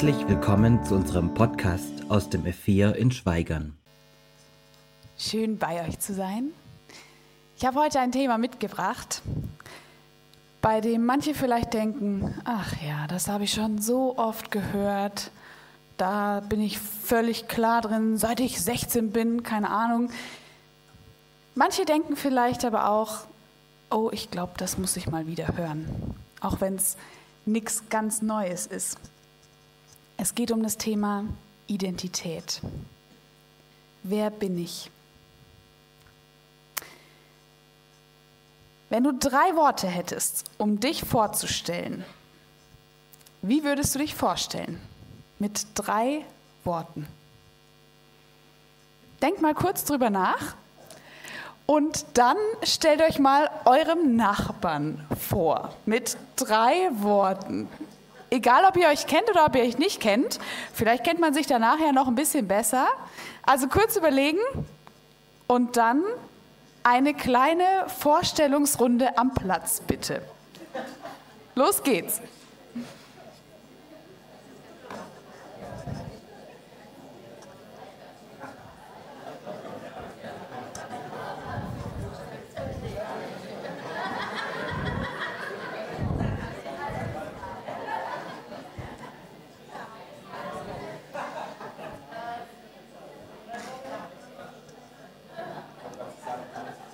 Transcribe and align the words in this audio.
Herzlich 0.00 0.28
willkommen 0.28 0.84
zu 0.84 0.94
unserem 0.94 1.34
Podcast 1.34 2.08
aus 2.08 2.30
dem 2.30 2.44
F4 2.44 2.92
in 2.92 3.10
Schweigern. 3.10 3.76
Schön 5.18 5.58
bei 5.58 5.84
euch 5.88 5.98
zu 5.98 6.14
sein. 6.14 6.52
Ich 7.56 7.66
habe 7.66 7.80
heute 7.80 7.98
ein 7.98 8.12
Thema 8.12 8.38
mitgebracht, 8.38 9.22
bei 10.60 10.80
dem 10.80 11.04
manche 11.04 11.34
vielleicht 11.34 11.74
denken, 11.74 12.32
ach 12.44 12.74
ja, 12.80 13.08
das 13.08 13.26
habe 13.26 13.42
ich 13.42 13.52
schon 13.52 13.82
so 13.82 14.16
oft 14.16 14.52
gehört, 14.52 15.32
da 15.96 16.44
bin 16.48 16.60
ich 16.60 16.78
völlig 16.78 17.48
klar 17.48 17.80
drin, 17.80 18.18
seit 18.18 18.38
ich 18.38 18.62
16 18.62 19.10
bin, 19.10 19.42
keine 19.42 19.68
Ahnung. 19.68 20.10
Manche 21.56 21.84
denken 21.84 22.14
vielleicht 22.14 22.64
aber 22.64 22.88
auch, 22.88 23.22
oh, 23.90 24.10
ich 24.12 24.30
glaube, 24.30 24.52
das 24.58 24.78
muss 24.78 24.96
ich 24.96 25.10
mal 25.10 25.26
wieder 25.26 25.56
hören, 25.56 26.14
auch 26.40 26.60
wenn 26.60 26.76
es 26.76 26.96
nichts 27.46 27.88
ganz 27.88 28.22
Neues 28.22 28.68
ist. 28.68 28.96
Es 30.20 30.34
geht 30.34 30.50
um 30.50 30.64
das 30.64 30.76
Thema 30.76 31.24
Identität. 31.68 32.60
Wer 34.02 34.30
bin 34.30 34.58
ich? 34.58 34.90
Wenn 38.90 39.04
du 39.04 39.12
drei 39.12 39.54
Worte 39.54 39.86
hättest, 39.86 40.50
um 40.58 40.80
dich 40.80 41.04
vorzustellen, 41.04 42.04
wie 43.42 43.62
würdest 43.62 43.94
du 43.94 44.00
dich 44.00 44.16
vorstellen? 44.16 44.80
Mit 45.38 45.64
drei 45.74 46.24
Worten. 46.64 47.06
Denkt 49.22 49.40
mal 49.40 49.54
kurz 49.54 49.84
drüber 49.84 50.10
nach 50.10 50.56
und 51.66 52.04
dann 52.14 52.36
stellt 52.64 53.02
euch 53.02 53.20
mal 53.20 53.48
eurem 53.66 54.16
Nachbarn 54.16 55.06
vor 55.16 55.76
mit 55.86 56.16
drei 56.34 56.90
Worten. 56.94 57.68
Egal, 58.30 58.64
ob 58.66 58.76
ihr 58.76 58.88
euch 58.88 59.06
kennt 59.06 59.30
oder 59.30 59.46
ob 59.46 59.56
ihr 59.56 59.62
euch 59.62 59.78
nicht 59.78 60.00
kennt, 60.00 60.38
vielleicht 60.74 61.04
kennt 61.04 61.20
man 61.20 61.32
sich 61.32 61.46
da 61.46 61.58
nachher 61.58 61.92
noch 61.92 62.08
ein 62.08 62.14
bisschen 62.14 62.46
besser. 62.46 62.86
Also 63.42 63.68
kurz 63.68 63.96
überlegen 63.96 64.40
und 65.46 65.76
dann 65.76 66.02
eine 66.82 67.14
kleine 67.14 67.64
Vorstellungsrunde 67.86 69.16
am 69.16 69.32
Platz, 69.32 69.80
bitte. 69.86 70.22
Los 71.54 71.82
geht's. 71.82 72.20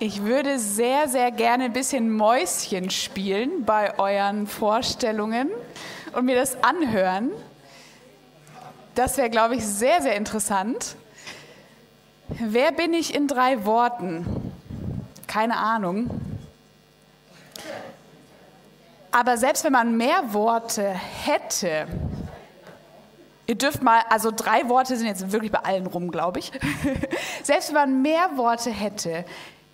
Ich 0.07 0.21
würde 0.21 0.59
sehr, 0.59 1.07
sehr 1.07 1.31
gerne 1.31 1.63
ein 1.63 1.73
bisschen 1.73 2.15
Mäuschen 2.15 2.91
spielen 2.91 3.65
bei 3.65 3.97
euren 3.97 4.45
Vorstellungen 4.45 5.49
und 6.13 6.25
mir 6.25 6.35
das 6.35 6.63
anhören. 6.63 7.31
Das 8.93 9.17
wäre, 9.17 9.31
glaube 9.31 9.55
ich, 9.55 9.65
sehr, 9.65 10.03
sehr 10.03 10.15
interessant. 10.15 10.95
Wer 12.27 12.71
bin 12.71 12.93
ich 12.93 13.15
in 13.15 13.27
drei 13.27 13.65
Worten? 13.65 14.53
Keine 15.25 15.57
Ahnung. 15.57 16.07
Aber 19.09 19.37
selbst 19.37 19.63
wenn 19.63 19.73
man 19.73 19.97
mehr 19.97 20.33
Worte 20.33 20.87
hätte, 21.23 21.87
ihr 23.47 23.55
dürft 23.55 23.81
mal, 23.81 24.01
also 24.11 24.29
drei 24.29 24.69
Worte 24.69 24.97
sind 24.97 25.07
jetzt 25.07 25.31
wirklich 25.31 25.51
bei 25.51 25.61
allen 25.61 25.87
rum, 25.87 26.11
glaube 26.11 26.37
ich. 26.37 26.51
selbst 27.41 27.69
wenn 27.69 27.75
man 27.75 28.01
mehr 28.03 28.37
Worte 28.37 28.69
hätte, 28.69 29.25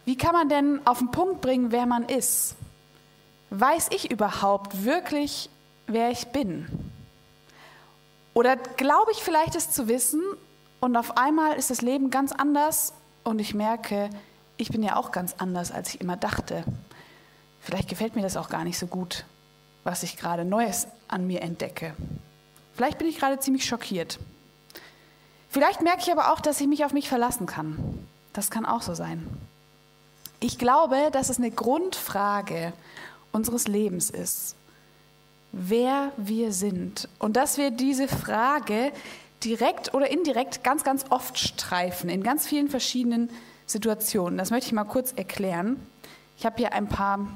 wie 0.06 0.18
kann 0.18 0.34
man 0.34 0.50
denn 0.50 0.82
auf 0.86 1.00
den 1.00 1.12
Punkt 1.12 1.42
bringen, 1.42 1.72
wer 1.72 1.86
man 1.86 2.04
ist? 2.04 2.56
Weiß 3.50 3.90
ich 3.92 4.12
überhaupt 4.12 4.84
wirklich, 4.84 5.50
wer 5.88 6.10
ich 6.10 6.28
bin? 6.28 6.68
Oder 8.34 8.56
glaube 8.56 9.12
ich 9.12 9.24
vielleicht 9.24 9.56
es 9.56 9.72
zu 9.72 9.88
wissen 9.88 10.22
und 10.80 10.96
auf 10.96 11.18
einmal 11.18 11.58
ist 11.58 11.70
das 11.70 11.82
Leben 11.82 12.10
ganz 12.10 12.32
anders 12.32 12.94
und 13.24 13.40
ich 13.40 13.54
merke, 13.54 14.10
ich 14.58 14.70
bin 14.70 14.84
ja 14.84 14.96
auch 14.96 15.12
ganz 15.12 15.36
anders, 15.38 15.72
als 15.72 15.94
ich 15.94 16.02
immer 16.02 16.18
dachte. 16.18 16.64
Vielleicht 17.60 17.90
gefällt 17.90 18.16
mir 18.16 18.22
das 18.22 18.38
auch 18.38 18.50
gar 18.50 18.64
nicht 18.64 18.80
so 18.80 18.88
gut, 18.88 19.26
was 19.84 20.04
ich 20.04 20.18
gerade 20.18 20.46
Neues 20.46 20.88
an 21.08 21.28
mir 21.28 21.42
entdecke. 21.42 21.94
Vielleicht 22.74 22.98
bin 22.98 23.08
ich 23.08 23.20
gerade 23.20 23.40
ziemlich 23.40 23.66
schockiert. 23.66 24.18
Vielleicht 25.50 25.82
merke 25.82 26.02
ich 26.02 26.12
aber 26.12 26.32
auch, 26.32 26.40
dass 26.40 26.62
ich 26.62 26.68
mich 26.68 26.86
auf 26.86 26.94
mich 26.94 27.10
verlassen 27.10 27.46
kann. 27.46 28.08
Das 28.34 28.50
kann 28.50 28.66
auch 28.66 28.82
so 28.82 28.94
sein. 28.94 29.28
Ich 30.44 30.58
glaube, 30.58 31.10
dass 31.12 31.30
es 31.30 31.38
eine 31.38 31.52
Grundfrage 31.52 32.74
unseres 33.32 33.68
Lebens 33.68 34.10
ist, 34.10 34.56
wer 35.52 36.12
wir 36.18 36.52
sind. 36.52 37.08
Und 37.20 37.38
dass 37.38 37.58
wir 37.58 37.70
diese 37.70 38.08
Frage 38.08 38.92
direkt 39.44 39.94
oder 39.94 40.10
indirekt 40.10 40.64
ganz, 40.64 40.84
ganz 40.84 41.06
oft 41.12 41.38
streifen, 41.38 42.10
in 42.10 42.24
ganz 42.24 42.48
vielen 42.48 42.70
verschiedenen 42.70 43.30
Situationen. 43.68 44.40
Das 44.40 44.50
möchte 44.50 44.68
ich 44.68 44.74
mal 44.74 44.84
kurz 44.84 45.14
erklären. 45.14 45.78
Ich 46.40 46.46
habe 46.46 46.58
hier 46.58 46.74
ein 46.74 46.88
paar 46.88 47.28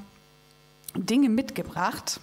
Dinge 0.96 1.28
mitgebracht. 1.28 2.18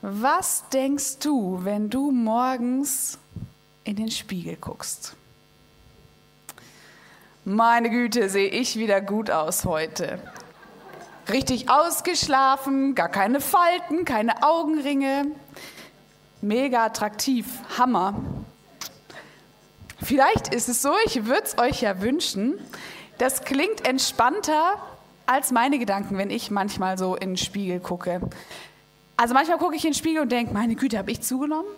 Was 0.00 0.64
denkst 0.70 1.18
du, 1.18 1.60
wenn 1.62 1.90
du 1.90 2.10
morgens 2.10 3.18
in 3.84 3.96
den 3.96 4.10
Spiegel 4.10 4.56
guckst? 4.56 5.14
Meine 7.44 7.90
Güte, 7.90 8.28
sehe 8.28 8.48
ich 8.48 8.76
wieder 8.76 9.00
gut 9.00 9.28
aus 9.28 9.64
heute. 9.64 10.20
Richtig 11.28 11.68
ausgeschlafen, 11.68 12.94
gar 12.94 13.08
keine 13.08 13.40
Falten, 13.40 14.04
keine 14.04 14.44
Augenringe. 14.44 15.26
Mega 16.40 16.84
attraktiv, 16.84 17.46
Hammer. 17.76 18.14
Vielleicht 20.00 20.54
ist 20.54 20.68
es 20.68 20.82
so, 20.82 20.92
ich 21.04 21.24
würde 21.24 21.42
es 21.42 21.58
euch 21.58 21.82
ja 21.82 22.00
wünschen. 22.00 22.60
Das 23.18 23.42
klingt 23.42 23.88
entspannter 23.88 24.76
als 25.26 25.50
meine 25.50 25.80
Gedanken, 25.80 26.18
wenn 26.18 26.30
ich 26.30 26.52
manchmal 26.52 26.96
so 26.96 27.16
in 27.16 27.30
den 27.30 27.36
Spiegel 27.36 27.80
gucke. 27.80 28.20
Also 29.22 29.34
manchmal 29.34 29.58
gucke 29.58 29.76
ich 29.76 29.84
in 29.84 29.92
den 29.92 29.96
Spiegel 29.96 30.22
und 30.22 30.32
denke, 30.32 30.52
meine 30.52 30.74
Güte, 30.74 30.98
habe 30.98 31.12
ich 31.12 31.20
zugenommen? 31.20 31.70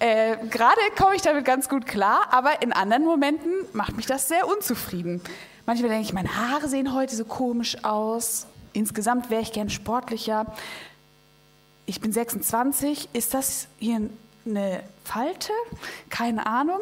Äh, 0.00 0.36
Gerade 0.50 0.78
komme 0.98 1.16
ich 1.16 1.22
damit 1.22 1.46
ganz 1.46 1.70
gut 1.70 1.86
klar, 1.86 2.26
aber 2.30 2.60
in 2.60 2.74
anderen 2.74 3.06
Momenten 3.06 3.50
macht 3.72 3.96
mich 3.96 4.04
das 4.04 4.28
sehr 4.28 4.46
unzufrieden. 4.46 5.22
Manchmal 5.64 5.88
denke 5.88 6.04
ich, 6.04 6.12
meine 6.12 6.36
Haare 6.36 6.68
sehen 6.68 6.92
heute 6.92 7.16
so 7.16 7.24
komisch 7.24 7.84
aus. 7.84 8.46
Insgesamt 8.74 9.30
wäre 9.30 9.40
ich 9.40 9.52
gern 9.52 9.70
sportlicher. 9.70 10.44
Ich 11.86 12.02
bin 12.02 12.12
26. 12.12 13.08
Ist 13.14 13.32
das 13.32 13.68
hier 13.78 14.10
eine 14.44 14.82
Falte? 15.02 15.52
Keine 16.10 16.44
Ahnung. 16.44 16.80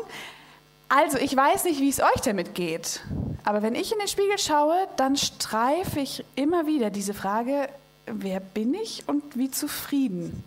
Also, 0.88 1.16
ich 1.18 1.36
weiß 1.36 1.62
nicht, 1.62 1.80
wie 1.80 1.90
es 1.90 2.00
euch 2.00 2.22
damit 2.24 2.56
geht. 2.56 3.02
Aber 3.44 3.62
wenn 3.62 3.76
ich 3.76 3.92
in 3.92 4.00
den 4.00 4.08
Spiegel 4.08 4.38
schaue, 4.38 4.88
dann 4.96 5.16
streife 5.16 6.00
ich 6.00 6.24
immer 6.34 6.66
wieder 6.66 6.90
diese 6.90 7.14
Frage, 7.14 7.68
wer 8.12 8.40
bin 8.40 8.74
ich 8.74 9.04
und 9.06 9.36
wie 9.36 9.50
zufrieden 9.50 10.44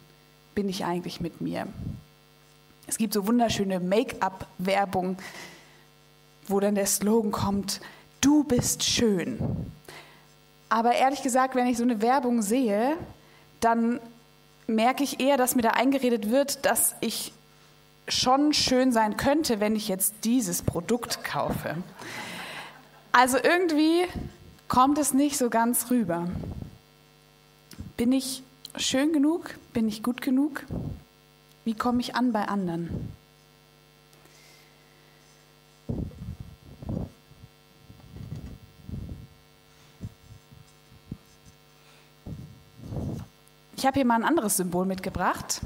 bin 0.56 0.70
ich 0.70 0.86
eigentlich 0.86 1.22
mit 1.22 1.42
mir. 1.42 1.68
Es 2.88 2.98
gibt 2.98 3.14
so 3.14 3.28
wunderschöne 3.28 3.80
Make-up-Werbung, 3.80 5.18
wo 6.48 6.60
dann 6.60 6.76
der 6.76 6.88
Slogan 6.88 7.32
kommt, 7.32 7.80
du 8.20 8.44
bist 8.44 8.84
schön. 8.84 9.40
Aber 10.70 10.94
ehrlich 10.94 11.22
gesagt, 11.22 11.56
wenn 11.56 11.68
ich 11.68 11.78
so 11.78 11.84
eine 11.84 12.02
Werbung 12.02 12.42
sehe, 12.42 12.98
dann 13.60 14.00
merke 14.68 15.04
ich 15.04 15.20
eher, 15.20 15.38
dass 15.38 15.56
mir 15.56 15.62
da 15.62 15.72
eingeredet 15.72 16.30
wird, 16.30 16.66
dass 16.66 16.96
ich 17.02 17.34
schon 18.08 18.54
schön 18.54 18.92
sein 18.92 19.18
könnte, 19.18 19.60
wenn 19.60 19.76
ich 19.76 19.88
jetzt 19.88 20.14
dieses 20.24 20.62
Produkt 20.62 21.24
kaufe. 21.24 21.76
Also 23.12 23.38
irgendwie 23.38 24.06
kommt 24.68 24.98
es 24.98 25.14
nicht 25.14 25.38
so 25.38 25.50
ganz 25.50 25.90
rüber. 25.90 26.28
Bin 28.02 28.14
ich 28.14 28.42
schön 28.78 29.14
genug? 29.14 29.60
Bin 29.74 29.88
ich 29.88 30.02
gut 30.02 30.22
genug? 30.22 30.66
Wie 31.66 31.76
komme 31.76 32.02
ich 32.02 32.16
an 32.16 32.32
bei 32.32 32.48
anderen? 32.48 33.14
Ich 43.78 43.86
habe 43.86 43.94
hier 43.94 44.06
mal 44.06 44.16
ein 44.16 44.24
anderes 44.24 44.58
Symbol 44.58 44.88
mitgebracht. 44.88 45.62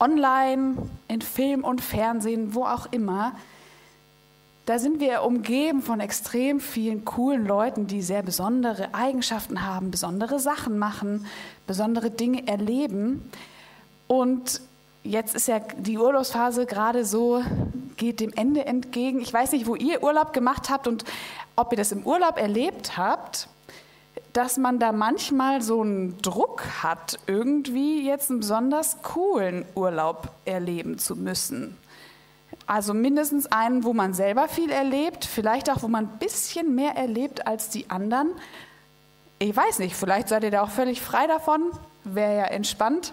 Online, 0.00 0.90
in 1.06 1.22
Film 1.22 1.62
und 1.62 1.82
Fernsehen, 1.82 2.52
wo 2.52 2.64
auch 2.64 2.86
immer, 2.90 3.36
da 4.66 4.78
sind 4.78 4.98
wir 5.00 5.22
umgeben 5.22 5.82
von 5.82 6.00
extrem 6.00 6.58
vielen 6.58 7.04
coolen 7.04 7.46
Leuten, 7.46 7.86
die 7.86 8.00
sehr 8.00 8.22
besondere 8.22 8.94
Eigenschaften 8.94 9.66
haben, 9.66 9.90
besondere 9.90 10.38
Sachen 10.40 10.78
machen, 10.78 11.26
besondere 11.66 12.10
Dinge 12.10 12.46
erleben. 12.46 13.30
Und 14.06 14.62
jetzt 15.02 15.34
ist 15.34 15.48
ja 15.48 15.58
die 15.58 15.98
Urlaubsphase 15.98 16.64
gerade 16.64 17.04
so, 17.04 17.42
geht 17.96 18.20
dem 18.20 18.32
Ende 18.32 18.64
entgegen. 18.64 19.20
Ich 19.20 19.32
weiß 19.32 19.52
nicht, 19.52 19.66
wo 19.66 19.76
ihr 19.76 20.02
Urlaub 20.02 20.32
gemacht 20.32 20.70
habt 20.70 20.88
und 20.88 21.04
ob 21.56 21.72
ihr 21.72 21.76
das 21.76 21.92
im 21.92 22.04
Urlaub 22.04 22.38
erlebt 22.38 22.96
habt, 22.96 23.48
dass 24.32 24.56
man 24.56 24.78
da 24.78 24.92
manchmal 24.92 25.62
so 25.62 25.82
einen 25.82 26.20
Druck 26.22 26.64
hat, 26.82 27.18
irgendwie 27.26 28.04
jetzt 28.04 28.30
einen 28.30 28.40
besonders 28.40 29.02
coolen 29.02 29.64
Urlaub 29.74 30.30
erleben 30.44 30.98
zu 30.98 31.16
müssen. 31.16 31.76
Also 32.66 32.94
mindestens 32.94 33.46
einen, 33.46 33.84
wo 33.84 33.92
man 33.92 34.14
selber 34.14 34.48
viel 34.48 34.70
erlebt, 34.70 35.24
vielleicht 35.24 35.70
auch, 35.70 35.82
wo 35.82 35.88
man 35.88 36.06
ein 36.06 36.18
bisschen 36.18 36.74
mehr 36.74 36.96
erlebt 36.96 37.46
als 37.46 37.68
die 37.68 37.90
anderen. 37.90 38.28
Ich 39.38 39.54
weiß 39.54 39.80
nicht, 39.80 39.94
vielleicht 39.94 40.28
seid 40.28 40.44
ihr 40.44 40.50
da 40.50 40.62
auch 40.62 40.70
völlig 40.70 41.00
frei 41.00 41.26
davon, 41.26 41.70
wäre 42.04 42.36
ja 42.36 42.44
entspannt. 42.44 43.12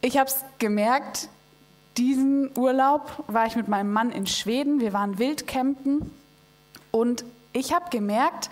Ich 0.00 0.18
habe 0.18 0.28
es 0.28 0.44
gemerkt, 0.58 1.28
diesen 1.96 2.56
Urlaub 2.56 3.24
war 3.26 3.46
ich 3.46 3.56
mit 3.56 3.68
meinem 3.68 3.92
Mann 3.92 4.10
in 4.10 4.26
Schweden. 4.26 4.80
Wir 4.80 4.92
waren 4.92 5.18
Wildcampen 5.18 6.10
und 6.90 7.24
ich 7.52 7.72
habe 7.72 7.90
gemerkt, 7.90 8.50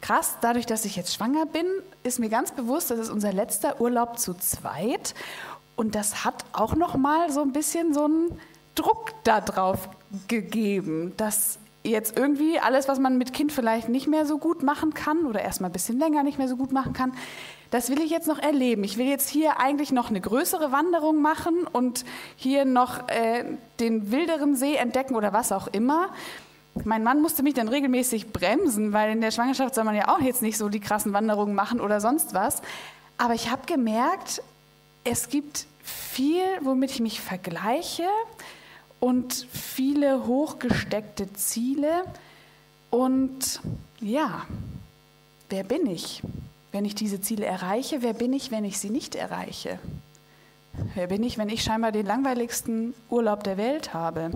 krass, 0.00 0.36
dadurch, 0.40 0.66
dass 0.66 0.84
ich 0.84 0.96
jetzt 0.96 1.14
schwanger 1.14 1.46
bin, 1.46 1.66
ist 2.02 2.18
mir 2.18 2.30
ganz 2.30 2.52
bewusst, 2.52 2.90
das 2.90 2.98
ist 2.98 3.10
unser 3.10 3.32
letzter 3.32 3.80
Urlaub 3.80 4.18
zu 4.18 4.34
zweit 4.34 5.14
und 5.76 5.94
das 5.94 6.24
hat 6.24 6.44
auch 6.52 6.74
noch 6.74 6.96
mal 6.96 7.30
so 7.30 7.42
ein 7.42 7.52
bisschen 7.52 7.92
so 7.94 8.04
einen 8.04 8.40
Druck 8.74 9.12
darauf 9.24 9.88
gegeben, 10.28 11.12
dass 11.16 11.58
jetzt 11.82 12.16
irgendwie 12.16 12.58
alles, 12.58 12.88
was 12.88 12.98
man 12.98 13.16
mit 13.16 13.32
Kind 13.32 13.52
vielleicht 13.52 13.88
nicht 13.88 14.06
mehr 14.06 14.26
so 14.26 14.38
gut 14.38 14.62
machen 14.62 14.92
kann 14.92 15.24
oder 15.24 15.40
erst 15.40 15.60
mal 15.60 15.68
ein 15.68 15.72
bisschen 15.72 15.98
länger 15.98 16.22
nicht 16.22 16.38
mehr 16.38 16.48
so 16.48 16.56
gut 16.56 16.72
machen 16.72 16.92
kann, 16.92 17.12
das 17.70 17.88
will 17.88 18.00
ich 18.00 18.10
jetzt 18.10 18.26
noch 18.26 18.38
erleben. 18.38 18.84
Ich 18.84 18.98
will 18.98 19.06
jetzt 19.06 19.28
hier 19.28 19.60
eigentlich 19.60 19.92
noch 19.92 20.10
eine 20.10 20.20
größere 20.20 20.72
Wanderung 20.72 21.22
machen 21.22 21.66
und 21.72 22.04
hier 22.36 22.64
noch 22.64 23.08
äh, 23.08 23.44
den 23.78 24.10
wilderen 24.10 24.56
See 24.56 24.74
entdecken 24.74 25.14
oder 25.14 25.32
was 25.32 25.52
auch 25.52 25.68
immer. 25.68 26.08
Mein 26.84 27.02
Mann 27.02 27.22
musste 27.22 27.42
mich 27.42 27.54
dann 27.54 27.68
regelmäßig 27.68 28.32
bremsen, 28.32 28.92
weil 28.92 29.12
in 29.12 29.20
der 29.20 29.30
Schwangerschaft 29.30 29.74
soll 29.74 29.84
man 29.84 29.94
ja 29.94 30.08
auch 30.08 30.20
jetzt 30.20 30.42
nicht 30.42 30.58
so 30.58 30.68
die 30.68 30.80
krassen 30.80 31.12
Wanderungen 31.12 31.54
machen 31.54 31.80
oder 31.80 32.00
sonst 32.00 32.34
was. 32.34 32.62
Aber 33.18 33.34
ich 33.34 33.50
habe 33.50 33.62
gemerkt, 33.66 34.42
es 35.04 35.28
gibt 35.28 35.66
viel, 35.82 36.42
womit 36.62 36.90
ich 36.90 37.00
mich 37.00 37.20
vergleiche 37.20 38.04
und 39.00 39.34
viele 39.50 40.26
hochgesteckte 40.26 41.32
Ziele. 41.32 42.04
Und 42.90 43.60
ja, 44.00 44.46
wer 45.48 45.64
bin 45.64 45.86
ich? 45.86 46.22
wenn 46.72 46.84
ich 46.84 46.94
diese 46.94 47.20
Ziele 47.20 47.46
erreiche? 47.46 48.02
Wer 48.02 48.14
bin 48.14 48.32
ich, 48.32 48.50
wenn 48.50 48.64
ich 48.64 48.78
sie 48.78 48.90
nicht 48.90 49.14
erreiche? 49.14 49.78
Wer 50.94 51.08
bin 51.08 51.22
ich, 51.22 51.36
wenn 51.36 51.48
ich 51.48 51.62
scheinbar 51.62 51.92
den 51.92 52.06
langweiligsten 52.06 52.94
Urlaub 53.08 53.42
der 53.44 53.56
Welt 53.56 53.92
habe? 53.92 54.30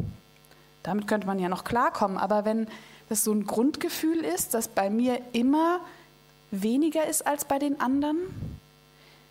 Damit 0.82 1.06
könnte 1.06 1.26
man 1.26 1.38
ja 1.38 1.48
noch 1.48 1.64
klarkommen, 1.64 2.18
aber 2.18 2.44
wenn 2.44 2.66
das 3.08 3.24
so 3.24 3.32
ein 3.32 3.46
Grundgefühl 3.46 4.18
ist, 4.18 4.54
dass 4.54 4.68
bei 4.68 4.90
mir 4.90 5.20
immer 5.32 5.80
weniger 6.50 7.06
ist 7.06 7.26
als 7.26 7.44
bei 7.44 7.58
den 7.58 7.80
anderen, 7.80 8.16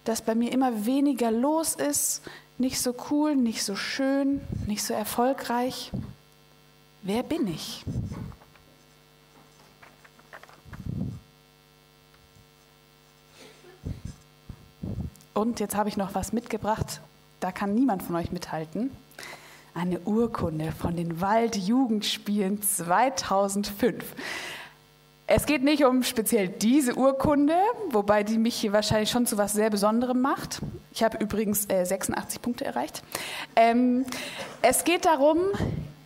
dass 0.06 0.22
bei 0.22 0.36
mir 0.36 0.52
immer 0.52 0.86
weniger 0.86 1.32
los 1.32 1.76
ist, 1.76 2.22
nicht 2.58 2.80
so 2.80 2.96
cool, 3.10 3.36
nicht 3.36 3.64
so 3.64 3.76
schön, 3.76 4.42
nicht 4.68 4.84
so 4.84 4.94
erfolgreich, 4.94 5.92
wer 7.02 7.24
bin 7.24 7.48
ich? 7.48 7.84
Und 15.34 15.60
jetzt 15.60 15.76
habe 15.76 15.90
ich 15.90 15.98
noch 15.98 16.16
was 16.16 16.32
mitgebracht, 16.32 17.02
da 17.40 17.52
kann 17.52 17.74
niemand 17.74 18.04
von 18.04 18.16
euch 18.16 18.32
mithalten. 18.32 18.92
Eine 19.74 20.00
Urkunde 20.02 20.72
von 20.72 20.96
den 20.96 21.20
Waldjugendspielen 21.20 22.62
2005. 22.62 24.06
Es 25.26 25.46
geht 25.46 25.64
nicht 25.64 25.86
um 25.86 26.04
speziell 26.04 26.50
diese 26.50 26.96
Urkunde, 26.96 27.56
wobei 27.90 28.24
die 28.24 28.38
mich 28.38 28.56
hier 28.56 28.74
wahrscheinlich 28.74 29.10
schon 29.10 29.26
zu 29.26 29.38
was 29.38 29.54
sehr 29.54 29.70
Besonderem 29.70 30.20
macht. 30.20 30.60
Ich 30.92 31.02
habe 31.02 31.18
übrigens 31.18 31.70
äh, 31.70 31.86
86 31.86 32.42
Punkte 32.42 32.66
erreicht. 32.66 33.04
Ähm, 33.56 34.06
es 34.62 34.84
geht 34.84 35.06
darum, 35.06 35.40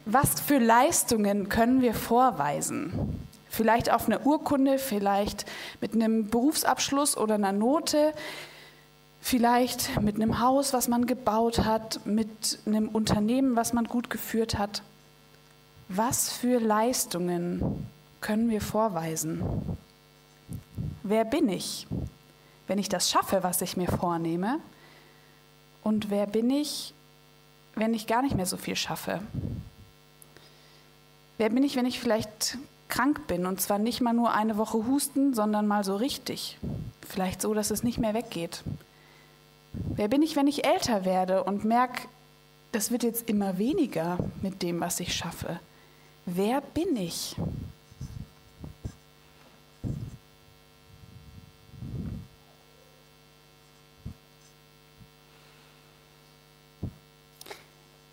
was 0.05 0.39
für 0.39 0.59
Leistungen 0.59 1.49
können 1.49 1.81
wir 1.81 1.95
vorweisen. 1.95 3.19
Vielleicht 3.49 3.91
auf 3.91 4.05
einer 4.05 4.23
Urkunde, 4.23 4.77
vielleicht 4.77 5.45
mit 5.81 5.95
einem 5.95 6.27
Berufsabschluss 6.27 7.17
oder 7.17 7.35
einer 7.35 7.53
Note. 7.53 8.13
Vielleicht 9.19 9.99
mit 9.99 10.15
einem 10.15 10.39
Haus, 10.39 10.73
was 10.73 10.87
man 10.87 11.07
gebaut 11.07 11.65
hat, 11.65 12.05
mit 12.05 12.59
einem 12.67 12.87
Unternehmen, 12.87 13.55
was 13.55 13.73
man 13.73 13.85
gut 13.85 14.11
geführt 14.11 14.59
hat. 14.59 14.83
Was 15.89 16.31
für 16.31 16.59
Leistungen 16.59 17.87
können 18.21 18.49
wir 18.49 18.61
vorweisen? 18.61 19.41
Wer 21.03 21.25
bin 21.25 21.49
ich, 21.49 21.87
wenn 22.67 22.79
ich 22.79 22.89
das 22.89 23.09
schaffe, 23.09 23.43
was 23.43 23.61
ich 23.61 23.77
mir 23.77 23.87
vornehme? 23.87 24.59
Und 25.83 26.09
wer 26.09 26.25
bin 26.25 26.49
ich, 26.49 26.93
wenn 27.75 27.93
ich 27.93 28.07
gar 28.07 28.21
nicht 28.21 28.35
mehr 28.35 28.45
so 28.45 28.57
viel 28.57 28.75
schaffe? 28.75 29.21
Wer 31.37 31.49
bin 31.49 31.63
ich, 31.63 31.75
wenn 31.75 31.85
ich 31.85 31.99
vielleicht 31.99 32.57
krank 32.89 33.27
bin 33.27 33.45
und 33.45 33.61
zwar 33.61 33.79
nicht 33.79 34.01
mal 34.01 34.13
nur 34.13 34.33
eine 34.33 34.57
Woche 34.57 34.85
husten, 34.85 35.33
sondern 35.33 35.67
mal 35.67 35.83
so 35.83 35.95
richtig? 35.95 36.57
Vielleicht 37.07 37.41
so, 37.41 37.53
dass 37.53 37.71
es 37.71 37.83
nicht 37.83 37.99
mehr 37.99 38.13
weggeht. 38.13 38.63
Wer 39.73 40.07
bin 40.07 40.21
ich, 40.21 40.35
wenn 40.35 40.47
ich 40.47 40.65
älter 40.65 41.05
werde 41.05 41.43
und 41.43 41.63
merke, 41.63 42.07
das 42.71 42.91
wird 42.91 43.03
jetzt 43.03 43.29
immer 43.29 43.57
weniger 43.57 44.17
mit 44.41 44.61
dem, 44.61 44.79
was 44.79 44.99
ich 44.99 45.13
schaffe? 45.13 45.59
Wer 46.25 46.61
bin 46.61 46.95
ich? 46.97 47.35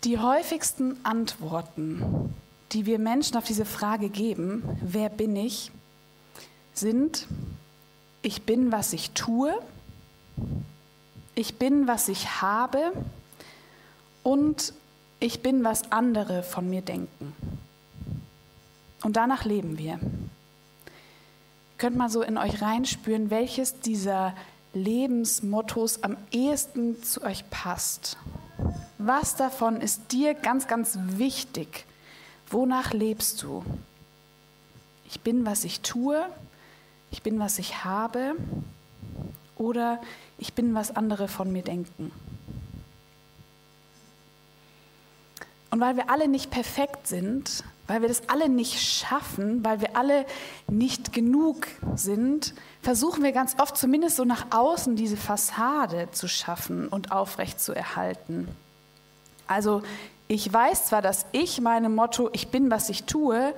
Die 0.05 0.19
häufigsten 0.19 1.03
Antworten, 1.03 2.31
die 2.71 2.85
wir 2.85 2.99
Menschen 2.99 3.37
auf 3.37 3.43
diese 3.43 3.65
Frage 3.65 4.09
geben, 4.09 4.61
wer 4.79 5.09
bin 5.09 5.35
ich, 5.35 5.71
sind, 6.75 7.25
ich 8.21 8.43
bin, 8.43 8.71
was 8.71 8.93
ich 8.93 9.11
tue, 9.11 9.51
ich 11.33 11.55
bin, 11.57 11.87
was 11.87 12.07
ich 12.07 12.39
habe 12.43 12.91
und 14.21 14.73
ich 15.19 15.41
bin, 15.41 15.63
was 15.63 15.91
andere 15.91 16.43
von 16.43 16.69
mir 16.69 16.83
denken. 16.83 17.33
Und 19.01 19.17
danach 19.17 19.43
leben 19.43 19.79
wir. 19.79 19.93
Ihr 19.93 21.79
könnt 21.79 21.97
mal 21.97 22.09
so 22.09 22.21
in 22.21 22.37
euch 22.37 22.61
reinspüren, 22.61 23.31
welches 23.31 23.79
dieser 23.79 24.35
Lebensmottos 24.75 26.03
am 26.03 26.15
ehesten 26.31 27.01
zu 27.01 27.23
euch 27.23 27.49
passt. 27.49 28.17
Was 29.07 29.35
davon 29.35 29.81
ist 29.81 30.11
dir 30.13 30.33
ganz, 30.33 30.67
ganz 30.67 30.97
wichtig? 30.99 31.85
Wonach 32.49 32.91
lebst 32.91 33.43
du? 33.43 33.63
Ich 35.07 35.19
bin, 35.21 35.45
was 35.45 35.63
ich 35.63 35.81
tue. 35.81 36.25
Ich 37.11 37.21
bin, 37.21 37.37
was 37.37 37.59
ich 37.59 37.85
habe. 37.85 38.35
Oder 39.57 40.01
ich 40.39 40.55
bin, 40.55 40.73
was 40.73 40.95
andere 40.95 41.27
von 41.27 41.53
mir 41.53 41.61
denken. 41.61 42.11
Und 45.69 45.79
weil 45.81 45.97
wir 45.97 46.09
alle 46.09 46.27
nicht 46.27 46.49
perfekt 46.49 47.05
sind, 47.05 47.63
weil 47.85 48.01
wir 48.01 48.07
das 48.07 48.27
alle 48.27 48.49
nicht 48.49 48.81
schaffen, 48.81 49.63
weil 49.63 49.81
wir 49.81 49.95
alle 49.95 50.25
nicht 50.67 51.13
genug 51.13 51.67
sind, 51.95 52.55
versuchen 52.81 53.21
wir 53.21 53.33
ganz 53.33 53.59
oft 53.59 53.77
zumindest 53.77 54.15
so 54.15 54.25
nach 54.25 54.47
außen 54.49 54.95
diese 54.95 55.15
Fassade 55.15 56.09
zu 56.11 56.27
schaffen 56.27 56.87
und 56.87 57.11
aufrecht 57.11 57.59
zu 57.59 57.71
erhalten. 57.71 58.47
Also 59.47 59.83
ich 60.27 60.51
weiß 60.51 60.87
zwar, 60.87 61.01
dass 61.01 61.25
ich 61.31 61.61
meinem 61.61 61.95
Motto, 61.95 62.29
ich 62.33 62.49
bin, 62.49 62.71
was 62.71 62.89
ich 62.89 63.03
tue, 63.03 63.53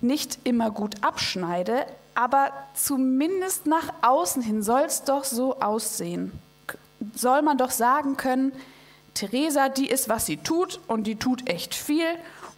nicht 0.00 0.38
immer 0.44 0.70
gut 0.70 1.02
abschneide, 1.02 1.86
aber 2.14 2.50
zumindest 2.74 3.66
nach 3.66 3.92
außen 4.02 4.42
hin 4.42 4.62
soll 4.62 4.82
es 4.82 5.04
doch 5.04 5.24
so 5.24 5.60
aussehen. 5.60 6.32
Soll 7.14 7.42
man 7.42 7.58
doch 7.58 7.70
sagen 7.70 8.16
können, 8.16 8.52
Theresa, 9.14 9.68
die 9.68 9.88
ist, 9.88 10.08
was 10.08 10.26
sie 10.26 10.36
tut 10.36 10.80
und 10.86 11.04
die 11.04 11.16
tut 11.16 11.48
echt 11.48 11.74
viel 11.74 12.06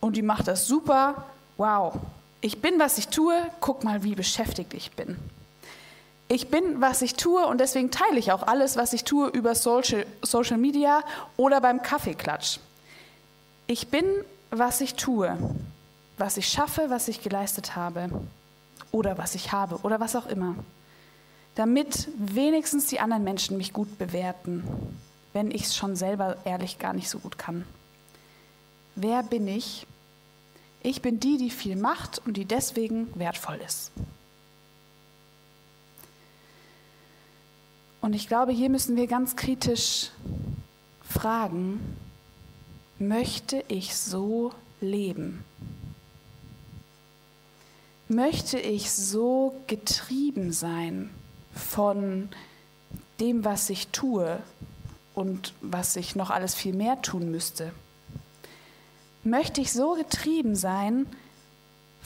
und 0.00 0.16
die 0.16 0.22
macht 0.22 0.48
das 0.48 0.66
super. 0.66 1.26
Wow, 1.56 1.94
ich 2.40 2.62
bin, 2.62 2.78
was 2.78 2.98
ich 2.98 3.08
tue, 3.08 3.34
guck 3.60 3.84
mal, 3.84 4.02
wie 4.02 4.14
beschäftigt 4.14 4.74
ich 4.74 4.92
bin. 4.92 5.16
Ich 6.32 6.46
bin, 6.46 6.80
was 6.80 7.02
ich 7.02 7.14
tue 7.14 7.44
und 7.44 7.58
deswegen 7.58 7.90
teile 7.90 8.16
ich 8.16 8.30
auch 8.30 8.44
alles, 8.44 8.76
was 8.76 8.92
ich 8.92 9.02
tue 9.02 9.26
über 9.30 9.56
Social, 9.56 10.06
Social 10.22 10.58
Media 10.58 11.02
oder 11.36 11.60
beim 11.60 11.82
Kaffeeklatsch. 11.82 12.60
Ich 13.66 13.88
bin, 13.88 14.04
was 14.52 14.80
ich 14.80 14.94
tue, 14.94 15.36
was 16.18 16.36
ich 16.36 16.46
schaffe, 16.46 16.86
was 16.88 17.08
ich 17.08 17.20
geleistet 17.20 17.74
habe 17.74 18.10
oder 18.92 19.18
was 19.18 19.34
ich 19.34 19.50
habe 19.50 19.80
oder 19.82 19.98
was 19.98 20.14
auch 20.14 20.26
immer, 20.26 20.54
damit 21.56 22.06
wenigstens 22.16 22.86
die 22.86 23.00
anderen 23.00 23.24
Menschen 23.24 23.56
mich 23.56 23.72
gut 23.72 23.98
bewerten. 23.98 24.62
wenn 25.32 25.50
ich 25.50 25.62
es 25.62 25.76
schon 25.76 25.96
selber 25.96 26.36
ehrlich 26.44 26.78
gar 26.78 26.92
nicht 26.92 27.08
so 27.08 27.18
gut 27.18 27.38
kann. 27.38 27.64
Wer 28.94 29.24
bin 29.24 29.48
ich? 29.48 29.84
Ich 30.82 31.02
bin 31.02 31.18
die, 31.18 31.38
die 31.38 31.50
viel 31.50 31.74
macht 31.74 32.22
und 32.24 32.36
die 32.36 32.44
deswegen 32.44 33.08
wertvoll 33.18 33.60
ist. 33.66 33.90
Und 38.00 38.14
ich 38.14 38.28
glaube, 38.28 38.52
hier 38.52 38.70
müssen 38.70 38.96
wir 38.96 39.06
ganz 39.06 39.36
kritisch 39.36 40.10
fragen, 41.02 41.96
möchte 42.98 43.64
ich 43.68 43.96
so 43.96 44.52
leben? 44.80 45.44
Möchte 48.08 48.58
ich 48.58 48.90
so 48.90 49.54
getrieben 49.66 50.52
sein 50.52 51.10
von 51.54 52.28
dem, 53.20 53.44
was 53.44 53.70
ich 53.70 53.88
tue 53.88 54.42
und 55.14 55.52
was 55.60 55.96
ich 55.96 56.16
noch 56.16 56.30
alles 56.30 56.54
viel 56.54 56.74
mehr 56.74 57.02
tun 57.02 57.30
müsste? 57.30 57.72
Möchte 59.22 59.60
ich 59.60 59.72
so 59.72 59.94
getrieben 59.94 60.56
sein 60.56 61.06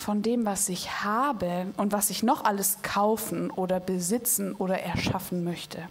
von 0.04 0.20
dem, 0.20 0.44
was 0.44 0.68
ich 0.68 1.02
habe 1.02 1.72
und 1.78 1.92
was 1.92 2.10
ich 2.10 2.22
noch 2.22 2.44
alles 2.44 2.82
kaufen 2.82 3.50
oder 3.50 3.80
besitzen 3.80 4.54
oder 4.54 4.78
erschaffen 4.78 5.44
möchte? 5.44 5.88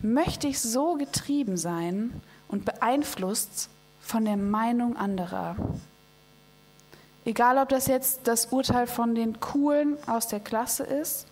Möchte 0.00 0.46
ich 0.46 0.60
so 0.60 0.94
getrieben 0.94 1.56
sein 1.56 2.22
und 2.46 2.64
beeinflusst 2.64 3.68
von 4.00 4.24
der 4.24 4.36
Meinung 4.36 4.96
anderer? 4.96 5.56
Egal, 7.24 7.58
ob 7.58 7.68
das 7.68 7.88
jetzt 7.88 8.28
das 8.28 8.46
Urteil 8.46 8.86
von 8.86 9.16
den 9.16 9.40
Coolen 9.40 9.96
aus 10.06 10.28
der 10.28 10.38
Klasse 10.38 10.84
ist, 10.84 11.26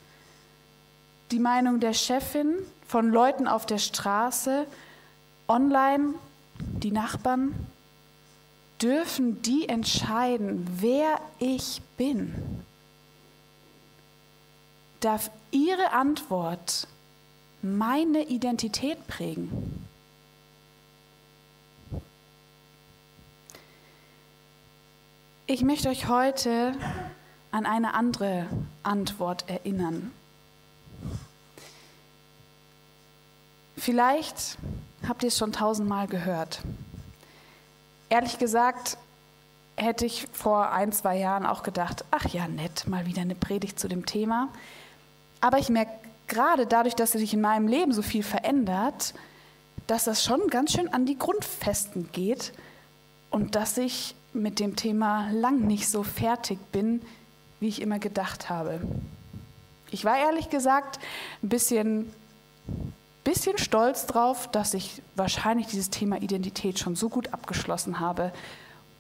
die 1.31 1.39
Meinung 1.39 1.79
der 1.79 1.93
Chefin, 1.93 2.57
von 2.89 3.09
Leuten 3.09 3.47
auf 3.47 3.67
der 3.67 3.79
Straße, 3.79 4.67
online, 5.47 6.15
die 6.59 6.91
Nachbarn, 6.91 7.55
dürfen 8.83 9.41
die 9.43 9.69
entscheiden, 9.69 10.67
wer 10.81 11.21
ich 11.39 11.81
bin. 11.97 12.65
Darf 15.01 15.31
ihre 15.51 15.93
Antwort 15.93 16.87
meine 17.63 18.25
Identität 18.25 19.07
prägen? 19.07 19.87
Ich 25.47 25.63
möchte 25.63 25.89
euch 25.89 26.09
heute 26.09 26.73
an 27.51 27.67
eine 27.67 27.95
andere 27.95 28.47
Antwort 28.83 29.49
erinnern. 29.49 30.13
Vielleicht 33.77 34.57
habt 35.07 35.23
ihr 35.25 35.29
es 35.29 35.37
schon 35.37 35.53
tausendmal 35.53 36.07
gehört. 36.07 36.63
Ehrlich 38.13 38.37
gesagt 38.37 38.99
hätte 39.75 40.05
ich 40.05 40.29
vor 40.35 40.71
ein, 40.71 40.93
zwei 40.93 41.17
Jahren 41.17 41.47
auch 41.47 41.63
gedacht, 41.63 42.05
ach 42.11 42.27
ja, 42.27 42.47
nett, 42.47 42.87
mal 42.87 43.07
wieder 43.07 43.23
eine 43.23 43.35
Predigt 43.35 43.81
zu 43.81 43.89
dem 43.89 44.05
Thema. 44.05 44.51
Aber 45.41 45.57
ich 45.57 45.71
merke 45.71 45.93
gerade 46.27 46.67
dadurch, 46.67 46.95
dass 46.95 47.13
sich 47.13 47.33
in 47.33 47.41
meinem 47.41 47.69
Leben 47.69 47.95
so 47.95 48.03
viel 48.03 48.23
verändert, 48.23 49.15
dass 49.87 50.05
das 50.05 50.23
schon 50.23 50.49
ganz 50.49 50.73
schön 50.73 50.93
an 50.93 51.07
die 51.07 51.17
Grundfesten 51.17 52.13
geht 52.13 52.53
und 53.31 53.55
dass 53.55 53.79
ich 53.79 54.15
mit 54.35 54.61
dem 54.61 54.77
Thema 54.77 55.31
lang 55.31 55.61
nicht 55.61 55.89
so 55.89 56.03
fertig 56.03 56.59
bin, 56.71 57.01
wie 57.61 57.69
ich 57.69 57.81
immer 57.81 57.99
gedacht 57.99 58.51
habe. 58.51 58.83
Ich 59.91 60.05
war 60.05 60.19
ehrlich 60.19 60.51
gesagt 60.51 61.01
ein 61.43 61.49
bisschen 61.49 62.13
bisschen 63.25 63.59
stolz 63.59 64.07
drauf, 64.07 64.49
dass 64.51 64.75
ich 64.75 65.03
wahrscheinlich 65.15 65.67
dieses 65.69 65.91
Thema 65.91 66.21
Identität 66.21 66.79
schon 66.79 66.97
so 66.97 67.09
gut 67.09 67.33
abgeschlossen 67.33 68.01
habe. 68.01 68.33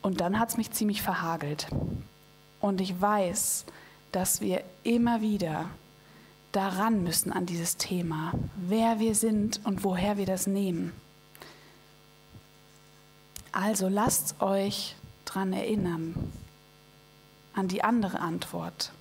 Und 0.00 0.21
dann 0.21 0.38
hat 0.38 0.50
es 0.50 0.57
mich 0.57 0.71
ziemlich 0.71 1.02
verhagelt. 1.02 1.67
Und 2.61 2.81
ich 2.81 3.00
weiß, 3.00 3.64
dass 4.12 4.41
wir 4.41 4.62
immer 4.85 5.21
wieder 5.21 5.67
daran 6.52 7.02
müssen 7.02 7.33
an 7.33 7.47
dieses 7.47 7.76
Thema, 7.76 8.33
wer 8.57 9.00
wir 9.00 9.14
sind 9.14 9.61
und 9.64 9.85
woher 9.85 10.19
wir 10.19 10.26
das 10.26 10.47
nehmen. 10.47 10.93
Also 13.52 13.88
lasst 13.88 14.41
euch 14.41 14.97
daran 15.25 15.52
erinnern, 15.52 16.33
an 17.55 17.69
die 17.69 17.85
andere 17.85 18.21
Antwort. 18.21 18.93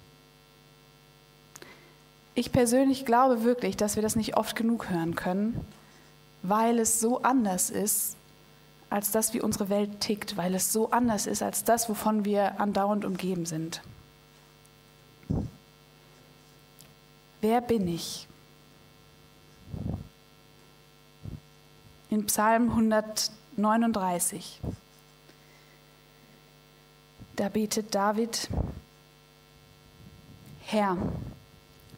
Ich 2.34 2.52
persönlich 2.52 3.06
glaube 3.06 3.44
wirklich, 3.44 3.76
dass 3.76 3.96
wir 3.96 4.04
das 4.04 4.16
nicht 4.16 4.38
oft 4.38 4.56
genug 4.56 4.90
hören 4.90 5.16
können, 5.16 5.66
weil 6.44 6.80
es 6.80 7.00
so 7.00 7.22
anders 7.22 7.70
ist, 7.70 8.16
als 8.90 9.12
das, 9.12 9.34
wie 9.34 9.42
unsere 9.42 9.70
Welt 9.70 10.00
tickt, 10.00 10.38
weil 10.38 10.56
es 10.56 10.72
so 10.72 10.92
anders 10.92 11.28
ist, 11.28 11.42
als 11.42 11.64
das, 11.64 11.90
wovon 11.90 12.26
wir 12.26 12.60
andauernd 12.60 13.06
umgeben 13.06 13.46
sind. 13.46 13.82
Wer 17.42 17.62
bin 17.62 17.88
ich? 17.88 18.28
In 22.10 22.26
Psalm 22.26 22.70
139, 22.70 24.60
da 27.38 27.50
betet 27.50 27.96
David, 27.96 28.50
Herr, 30.66 30.98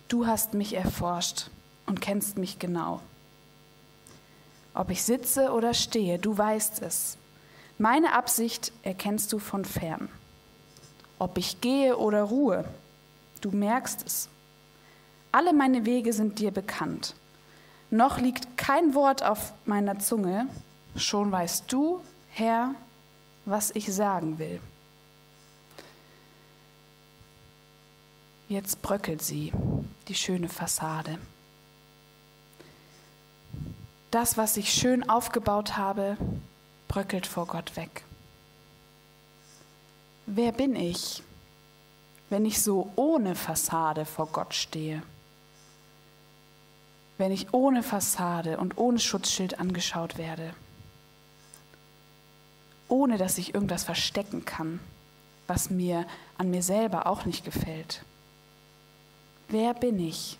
Du 0.07 0.27
hast 0.27 0.53
mich 0.53 0.73
erforscht 0.73 1.49
und 1.85 2.01
kennst 2.01 2.37
mich 2.37 2.59
genau. 2.59 3.01
Ob 4.73 4.89
ich 4.89 5.03
sitze 5.03 5.51
oder 5.51 5.73
stehe, 5.73 6.19
du 6.19 6.37
weißt 6.37 6.81
es. 6.81 7.17
Meine 7.77 8.13
Absicht 8.13 8.71
erkennst 8.83 9.31
du 9.33 9.39
von 9.39 9.65
fern. 9.65 10.09
Ob 11.19 11.37
ich 11.37 11.61
gehe 11.61 11.97
oder 11.97 12.23
ruhe, 12.23 12.65
du 13.41 13.51
merkst 13.51 14.05
es. 14.05 14.29
Alle 15.31 15.53
meine 15.53 15.85
Wege 15.85 16.13
sind 16.13 16.39
dir 16.39 16.51
bekannt. 16.51 17.15
Noch 17.89 18.19
liegt 18.19 18.57
kein 18.57 18.95
Wort 18.95 19.23
auf 19.23 19.53
meiner 19.65 19.99
Zunge, 19.99 20.47
schon 20.95 21.31
weißt 21.31 21.71
du, 21.71 22.01
Herr, 22.29 22.73
was 23.45 23.71
ich 23.75 23.93
sagen 23.93 24.39
will. 24.39 24.59
Jetzt 28.53 28.83
bröckelt 28.83 29.23
sie, 29.23 29.51
die 30.07 30.13
schöne 30.13 30.47
Fassade. 30.47 31.17
Das, 34.11 34.37
was 34.37 34.57
ich 34.57 34.71
schön 34.71 35.09
aufgebaut 35.09 35.75
habe, 35.75 36.17
bröckelt 36.87 37.25
vor 37.25 37.47
Gott 37.47 37.75
weg. 37.75 38.03
Wer 40.27 40.51
bin 40.51 40.75
ich, 40.75 41.23
wenn 42.29 42.45
ich 42.45 42.61
so 42.61 42.91
ohne 42.95 43.33
Fassade 43.33 44.05
vor 44.05 44.27
Gott 44.27 44.53
stehe? 44.53 45.01
Wenn 47.17 47.31
ich 47.31 47.55
ohne 47.55 47.81
Fassade 47.81 48.59
und 48.59 48.77
ohne 48.77 48.99
Schutzschild 48.99 49.57
angeschaut 49.57 50.19
werde? 50.19 50.53
Ohne 52.87 53.17
dass 53.17 53.39
ich 53.39 53.55
irgendwas 53.55 53.83
verstecken 53.83 54.45
kann, 54.45 54.79
was 55.47 55.71
mir 55.71 56.05
an 56.37 56.51
mir 56.51 56.61
selber 56.61 57.07
auch 57.07 57.25
nicht 57.25 57.45
gefällt? 57.45 58.05
Wer 59.49 59.73
bin 59.73 59.99
ich? 59.99 60.37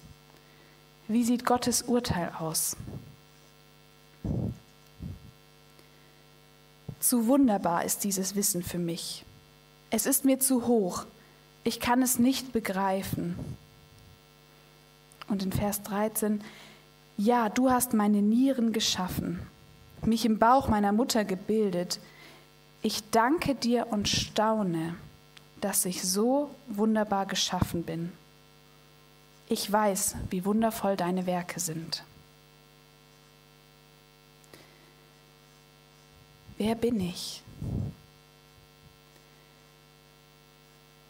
Wie 1.08 1.24
sieht 1.24 1.46
Gottes 1.46 1.84
Urteil 1.84 2.32
aus? 2.40 2.78
Zu 7.00 7.28
wunderbar 7.28 7.84
ist 7.84 8.06
dieses 8.06 8.36
Wissen 8.36 8.64
für 8.64 8.80
mich. 8.80 9.26
Es 9.90 10.06
ist 10.06 10.24
mir 10.24 10.40
zu 10.40 10.68
hoch. 10.68 11.06
Ich 11.66 11.80
kann 11.80 12.02
es 12.02 12.18
nicht 12.18 12.54
begreifen. 12.54 13.36
Und 15.28 15.44
in 15.44 15.52
Vers 15.52 15.84
13, 15.84 16.42
ja, 17.18 17.50
du 17.50 17.70
hast 17.70 17.94
meine 17.94 18.22
Nieren 18.22 18.72
geschaffen, 18.72 19.40
mich 20.06 20.26
im 20.26 20.40
Bauch 20.40 20.68
meiner 20.68 20.92
Mutter 20.92 21.26
gebildet. 21.26 22.00
Ich 22.82 23.10
danke 23.12 23.56
dir 23.56 23.88
und 23.92 24.08
staune, 24.08 24.96
dass 25.62 25.86
ich 25.86 26.04
so 26.04 26.50
wunderbar 26.68 27.26
geschaffen 27.26 27.84
bin. 27.84 28.12
Ich 29.50 29.72
weiß, 29.72 30.16
wie 30.30 30.46
wundervoll 30.46 30.96
deine 30.96 31.26
Werke 31.26 31.60
sind. 31.60 32.04
Wer 36.58 36.76
bin 36.76 37.00
ich? 37.00 37.44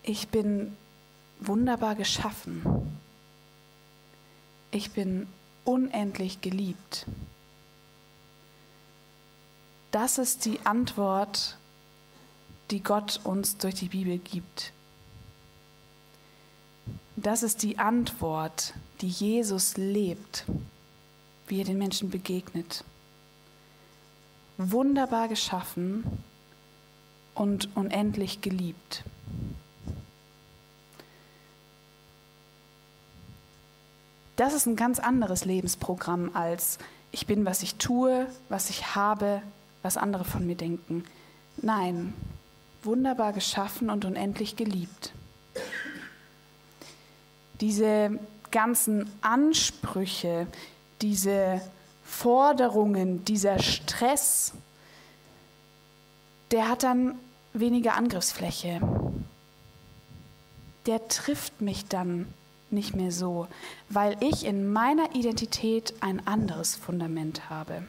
Ich 0.02 0.28
bin 0.30 0.76
wunderbar 1.40 1.96
geschaffen. 1.96 2.64
Ich 4.72 4.92
bin 4.92 5.28
unendlich 5.64 6.42
geliebt. 6.42 7.06
Das 9.92 10.18
ist 10.18 10.46
die 10.46 10.66
Antwort, 10.66 11.58
die 12.72 12.82
Gott 12.82 13.22
uns 13.24 13.58
durch 13.58 13.76
die 13.76 13.90
Bibel 13.90 14.18
gibt. 14.18 14.74
Das 17.24 17.42
ist 17.42 17.64
die 17.64 17.80
Antwort, 17.80 18.74
die 19.00 19.08
Jesus 19.08 19.78
lebt, 19.78 20.44
wie 21.48 21.60
er 21.60 21.66
den 21.66 21.78
Menschen 21.78 22.10
begegnet. 22.10 22.84
Wunderbar 24.58 25.30
geschaffen 25.30 26.04
und 27.34 27.70
unendlich 27.76 28.42
geliebt. 28.42 29.06
Das 34.36 34.54
ist 34.54 34.66
ein 34.66 34.76
ganz 34.76 35.00
anderes 35.00 35.46
Lebensprogramm 35.46 36.32
als 36.36 36.78
ich 37.12 37.26
bin, 37.26 37.46
was 37.46 37.64
ich 37.64 37.76
tue, 37.76 38.28
was 38.50 38.70
ich 38.70 38.96
habe, 38.96 39.42
was 39.82 39.96
andere 39.96 40.26
von 40.26 40.46
mir 40.46 40.56
denken. 40.56 41.06
Nein, 41.62 42.14
wunderbar 42.82 43.32
geschaffen 43.32 43.90
und 43.90 44.04
unendlich 44.04 44.58
geliebt. 44.58 45.14
Diese 47.62 48.20
ganzen 48.52 49.10
Ansprüche, 49.22 50.48
diese 51.02 51.62
Forderungen, 52.04 53.26
dieser 53.26 53.60
Stress, 53.60 54.54
der 56.52 56.70
hat 56.70 56.84
dann 56.84 57.16
weniger 57.54 57.96
Angriffsfläche. 57.96 58.80
Der 60.86 61.08
trifft 61.08 61.62
mich 61.62 61.86
dann 61.88 62.28
nicht 62.70 62.96
mehr 62.96 63.12
so, 63.12 63.48
weil 63.90 64.18
ich 64.20 64.46
in 64.46 64.72
meiner 64.72 65.16
Identität 65.16 65.94
ein 66.02 66.26
anderes 66.28 66.76
Fundament 66.76 67.50
habe. 67.50 67.84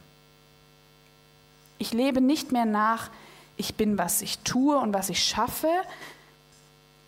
Ich 1.79 1.93
lebe 1.93 2.21
nicht 2.21 2.53
mehr 2.53 2.67
nach, 2.67 3.11
ich 3.57 3.75
bin, 3.75 3.99
was 3.99 4.23
ich 4.23 4.39
tue 4.41 4.79
und 4.79 4.93
was 4.93 5.09
ich 5.09 5.23
schaffe, 5.23 5.69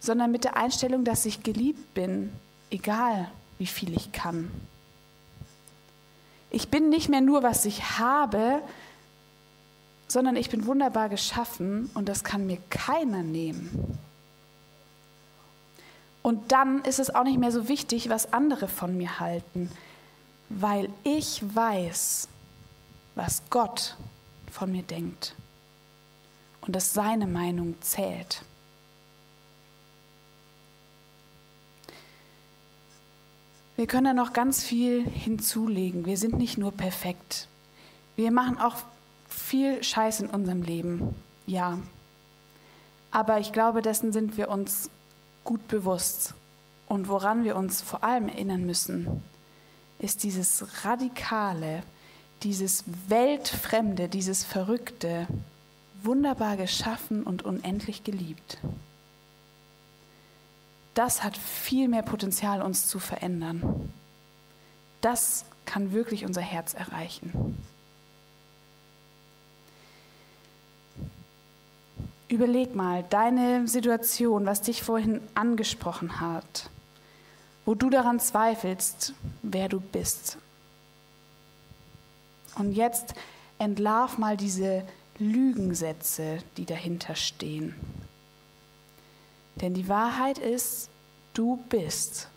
sondern 0.01 0.31
mit 0.31 0.45
der 0.45 0.57
Einstellung, 0.57 1.05
dass 1.05 1.27
ich 1.27 1.43
geliebt 1.43 1.95
bin, 1.95 2.33
egal 2.71 3.31
wie 3.59 3.67
viel 3.67 3.95
ich 3.95 4.13
kann. 4.13 4.51
Ich 6.51 6.69
bin 6.69 6.89
nicht 6.89 7.09
mehr 7.09 7.21
nur, 7.21 7.43
was 7.43 7.65
ich 7.65 7.99
habe, 7.99 8.63
sondern 10.09 10.37
ich 10.37 10.51
bin 10.51 10.67
wunderbar 10.67 11.09
geschaffen 11.09 11.91
und 11.95 12.09
das 12.09 12.25
kann 12.25 12.47
mir 12.47 12.59
keiner 12.71 13.23
nehmen. 13.23 13.99
Und 16.23 16.53
dann 16.53 16.83
ist 16.83 16.99
es 16.99 17.15
auch 17.15 17.25
nicht 17.25 17.39
mehr 17.39 17.53
so 17.53 17.69
wichtig, 17.69 18.09
was 18.09 18.33
andere 18.33 18.69
von 18.69 18.97
mir 18.97 19.21
halten, 19.21 19.71
weil 20.49 20.89
ich 21.05 21.43
weiß, 21.55 22.29
was 23.15 23.43
Gott 23.51 23.97
von 24.51 24.73
mir 24.73 24.83
denkt 24.83 25.35
und 26.63 26.75
dass 26.75 26.93
seine 26.93 27.27
Meinung 27.27 27.75
zählt. 27.81 28.43
Wir 33.77 33.87
können 33.87 34.05
da 34.07 34.15
noch 34.15 34.33
ganz 34.33 34.65
viel 34.65 35.05
hinzulegen. 35.07 36.07
Wir 36.07 36.17
sind 36.17 36.39
nicht 36.39 36.57
nur 36.57 36.73
perfekt. 36.73 37.47
Wir 38.17 38.31
machen 38.31 38.59
auch 38.59 38.77
viel 39.29 39.85
Scheiß 39.85 40.21
in 40.21 40.31
unserem 40.31 40.63
Leben. 40.63 41.15
Ja. 41.47 41.79
Aber 43.11 43.39
ich 43.39 43.53
glaube, 43.53 43.83
dessen 43.83 44.13
sind 44.13 44.39
wir 44.39 44.49
uns 44.49 44.89
gut 45.45 45.69
bewusst. 45.69 46.33
Und 46.89 47.09
woran 47.09 47.45
wir 47.45 47.57
uns 47.57 47.83
vor 47.83 48.03
allem 48.03 48.29
erinnern 48.29 48.65
müssen, 48.65 49.23
ist 49.99 50.23
dieses 50.23 50.85
Radikale, 50.85 51.83
dieses 52.45 52.85
Weltfremde, 53.09 54.09
dieses 54.09 54.43
Verrückte, 54.43 55.27
wunderbar 56.03 56.57
geschaffen 56.57 57.25
und 57.25 57.45
unendlich 57.45 58.05
geliebt 58.05 58.59
das 60.97 61.23
hat 61.23 61.37
viel 61.37 61.89
mehr 61.89 62.03
Potenzial, 62.03 62.63
uns 62.63 62.87
zu 62.87 62.99
verändern. 62.99 63.93
Das 65.03 65.45
kann 65.67 65.93
wirklich 65.93 66.25
unser 66.25 66.41
Herz 66.41 66.73
erreichen. 66.73 67.63
Überleg 72.29 72.75
mal 72.75 73.05
deine 73.11 73.69
Situation, 73.69 74.47
was 74.47 74.63
dich 74.63 74.83
vorhin 74.83 75.21
angesprochen 75.35 76.19
hat, 76.19 76.71
wo 77.67 77.75
du 77.75 77.91
daran 77.91 78.19
zweifelst, 78.19 79.13
wer 79.43 79.69
du 79.69 79.81
bist. 79.81 80.39
Und 82.57 82.73
jetzt 82.73 83.15
entlarv 83.59 84.17
mal 84.17 84.39
diese 84.39 84.83
Lügensätze, 85.19 86.39
die 86.57 86.65
dahinter 86.65 87.15
stehen. 87.15 87.75
Denn 89.57 89.73
die 89.73 89.89
Wahrheit 89.89 90.39
ist, 90.39 90.91
du 91.33 91.57
bist 91.71 92.29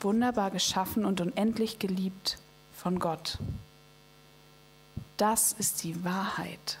wunderbar 0.00 0.50
geschaffen 0.50 1.04
und 1.04 1.20
unendlich 1.20 1.78
geliebt 1.78 2.38
von 2.72 2.98
Gott. 3.00 3.38
Das 5.16 5.52
ist 5.52 5.82
die 5.82 6.04
Wahrheit. 6.04 6.78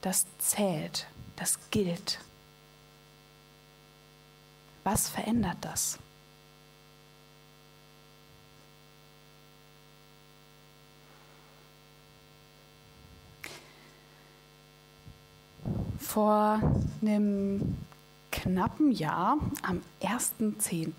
Das 0.00 0.26
zählt, 0.38 1.08
das 1.34 1.58
gilt. 1.70 2.20
Was 4.84 5.08
verändert 5.08 5.56
das? 5.62 5.98
Vor 15.98 16.60
einem 17.02 17.76
knappen 18.34 18.90
Jahr, 18.90 19.38
am 19.62 19.80
1.10., 20.02 20.92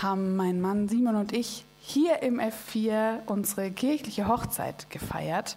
haben 0.00 0.36
mein 0.36 0.60
Mann 0.60 0.88
Simon 0.88 1.16
und 1.16 1.32
ich 1.32 1.64
hier 1.80 2.22
im 2.22 2.38
F4 2.38 3.18
unsere 3.26 3.72
kirchliche 3.72 4.28
Hochzeit 4.28 4.88
gefeiert. 4.90 5.56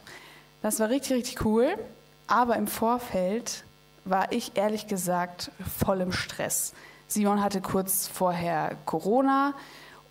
Das 0.63 0.79
war 0.79 0.89
richtig, 0.89 1.17
richtig 1.17 1.45
cool, 1.45 1.77
aber 2.25 2.55
im 2.55 2.65
Vorfeld 2.65 3.63
war 4.05 4.31
ich 4.31 4.53
ehrlich 4.55 4.87
gesagt 4.87 5.51
voll 5.77 6.01
im 6.01 6.11
Stress. 6.11 6.73
Simon 7.07 7.43
hatte 7.43 7.61
kurz 7.61 8.07
vorher 8.07 8.75
Corona 8.85 9.53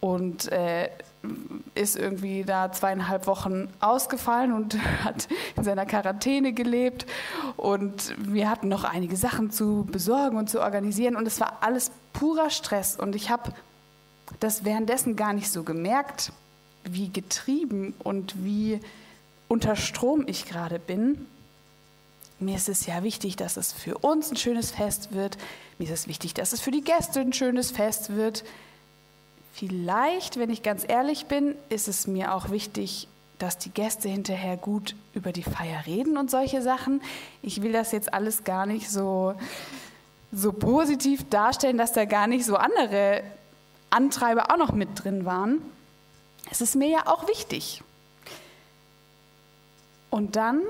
und 0.01 0.53
äh, 0.53 0.89
ist 1.75 1.97
irgendwie 1.97 2.45
da 2.45 2.71
zweieinhalb 2.73 3.27
Wochen 3.27 3.69
ausgefallen 3.81 4.53
und 4.53 4.77
hat 5.05 5.29
in 5.57 5.65
seiner 5.65 5.87
Quarantäne 5.87 6.53
gelebt. 6.53 7.07
Und 7.57 8.15
wir 8.19 8.49
hatten 8.49 8.69
noch 8.69 8.85
einige 8.85 9.17
Sachen 9.17 9.51
zu 9.51 9.87
besorgen 9.91 10.37
und 10.37 10.51
zu 10.51 10.61
organisieren. 10.61 11.17
Und 11.17 11.27
es 11.27 11.41
war 11.41 11.59
alles 11.61 11.91
purer 12.13 12.51
Stress. 12.51 12.97
Und 12.97 13.15
ich 13.15 13.31
habe 13.31 13.53
das 14.41 14.65
währenddessen 14.65 15.17
gar 15.17 15.33
nicht 15.33 15.51
so 15.51 15.63
gemerkt, 15.63 16.33
wie 16.85 17.09
getrieben 17.09 17.95
und 18.03 18.45
wie 18.45 18.81
unter 19.49 19.77
Strom 19.77 20.25
ich 20.27 20.47
gerade 20.47 20.79
bin. 20.79 21.27
Mir 22.41 22.57
ist 22.57 22.69
es 22.69 22.87
ja 22.87 23.03
wichtig, 23.03 23.37
dass 23.37 23.57
es 23.57 23.73
für 23.73 23.99
uns 23.99 24.31
ein 24.31 24.37
schönes 24.37 24.71
Fest 24.71 25.13
wird. 25.13 25.39
Mir 25.79 25.85
ist 25.85 25.93
es 25.93 26.09
wichtig, 26.09 26.35
dass 26.35 26.53
es 26.53 26.61
für 26.61 26.71
die 26.71 26.83
Gäste 26.83 27.21
ein 27.21 27.33
schönes 27.33 27.71
Fest 27.71 28.15
wird. 28.15 28.45
Vielleicht, 29.55 30.37
wenn 30.37 30.51
ich 30.51 30.65
ganz 30.65 30.85
ehrlich 30.87 31.27
bin, 31.27 31.55
ist 31.69 31.87
es 31.87 32.09
mir 32.09 32.35
auch 32.35 32.51
wichtig, 32.51 33.07
dass 33.39 33.57
die 33.57 33.71
Gäste 33.71 34.09
hinterher 34.09 34.57
gut 34.57 34.97
über 35.15 35.31
die 35.31 35.45
Feier 35.45 35.87
reden 35.87 36.17
und 36.17 36.29
solche 36.29 36.61
Sachen. 36.61 37.01
Ich 37.41 37.63
will 37.63 37.71
das 37.71 37.93
jetzt 37.93 38.13
alles 38.13 38.43
gar 38.43 38.67
nicht 38.67 38.91
so, 38.91 39.37
so 40.33 40.53
positiv 40.53 41.29
darstellen, 41.31 41.79
dass 41.79 41.93
da 41.93 42.05
gar 42.05 42.27
nicht 42.27 42.45
so 42.45 42.57
andere 42.57 43.23
Antreiber 43.91 44.51
auch 44.51 44.57
noch 44.57 44.73
mit 44.73 44.89
drin 45.05 45.25
waren. 45.25 45.63
Es 46.51 46.61
ist 46.61 46.75
mir 46.75 46.89
ja 46.89 47.07
auch 47.07 47.29
wichtig. 47.29 47.85
Und 50.11 50.35
dann 50.35 50.63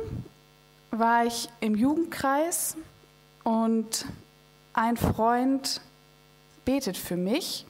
war 0.91 1.25
ich 1.25 1.49
im 1.61 1.75
Jugendkreis 1.75 2.77
und 3.45 4.05
ein 4.75 4.99
Freund 4.99 5.81
betet 6.67 6.99
für 6.99 7.17
mich 7.17 7.65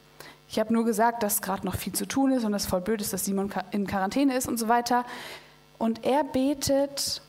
ich 0.54 0.60
habe 0.60 0.72
nur 0.72 0.84
gesagt, 0.84 1.24
dass 1.24 1.42
gerade 1.42 1.66
noch 1.66 1.74
viel 1.74 1.92
zu 1.94 2.06
tun 2.06 2.30
ist 2.30 2.44
und 2.44 2.54
es 2.54 2.64
voll 2.64 2.80
blöd 2.80 3.00
ist, 3.00 3.12
dass 3.12 3.24
Simon 3.24 3.52
in 3.72 3.88
Quarantäne 3.88 4.36
ist 4.36 4.46
und 4.46 4.56
so 4.56 4.68
weiter. 4.68 5.04
Und 5.78 6.04
er 6.04 6.22
betet, 6.22 7.22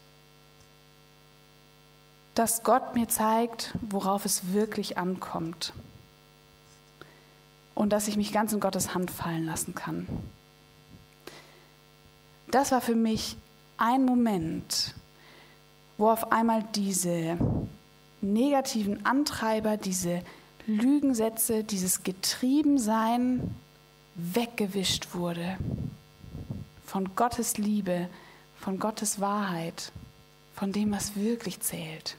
dass 2.35 2.61
Gott 2.61 2.93
mir 2.93 3.07
zeigt, 3.07 3.73
worauf 3.81 4.25
es 4.25 4.53
wirklich 4.53 4.99
ankommt. 4.99 5.73
Und 7.73 7.93
dass 7.93 8.07
ich 8.07 8.15
mich 8.15 8.31
ganz 8.31 8.53
in 8.53 8.59
Gottes 8.59 8.93
Hand 8.93 9.09
fallen 9.09 9.47
lassen 9.47 9.73
kann. 9.73 10.05
Das 12.51 12.71
war 12.71 12.79
für 12.79 12.93
mich 12.93 13.38
ein 13.77 14.05
Moment, 14.05 14.93
wo 15.97 16.11
auf 16.11 16.31
einmal 16.31 16.63
diese 16.75 17.39
negativen 18.21 19.03
Antreiber, 19.03 19.77
diese 19.77 20.21
Lügensätze, 20.67 21.63
dieses 21.63 22.04
Getriebensein 22.04 23.56
weggewischt 24.15 25.13
wurde 25.13 25.58
von 26.86 27.15
Gottes 27.15 27.58
Liebe, 27.58 28.08
von 28.60 28.80
Gottes 28.80 29.19
Wahrheit, 29.19 29.91
von 30.56 30.71
dem, 30.71 30.91
was 30.91 31.15
wirklich 31.15 31.60
zählt. 31.60 32.15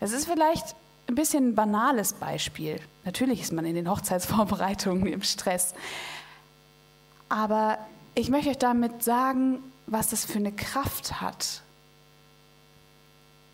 Es 0.00 0.12
ist 0.12 0.26
vielleicht 0.26 0.74
ein 1.08 1.14
bisschen 1.14 1.50
ein 1.50 1.54
banales 1.54 2.14
Beispiel. 2.14 2.80
Natürlich 3.04 3.42
ist 3.42 3.52
man 3.52 3.66
in 3.66 3.74
den 3.74 3.90
Hochzeitsvorbereitungen 3.90 5.06
im 5.06 5.22
Stress. 5.22 5.74
Aber 7.28 7.78
Ich 8.14 8.28
möchte 8.28 8.50
euch 8.50 8.58
damit 8.58 9.02
sagen, 9.02 9.60
was 9.86 10.08
das 10.08 10.26
für 10.26 10.38
eine 10.38 10.52
Kraft 10.52 11.22
hat, 11.22 11.62